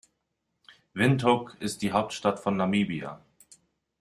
Windhoek 0.95 1.57
ist 1.59 1.83
die 1.83 1.91
Hauptstadt 1.91 2.39
von 2.39 2.57
Namibia. 2.57 3.21